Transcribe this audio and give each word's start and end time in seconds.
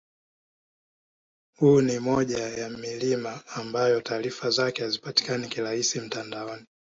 Huu 1.59 1.81
ni 1.81 1.99
moja 1.99 2.39
ya 2.49 2.69
milima 2.69 3.43
ambayo 3.55 4.01
taarifa 4.01 4.49
zake 4.49 4.83
hazipatikani 4.83 5.47
kirahisi 5.47 5.99
mtandaoni 6.01 6.65